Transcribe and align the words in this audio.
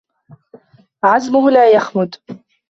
عزمهُ 1.03 1.49
لا 1.49 1.69
يخمدُ 1.75 2.15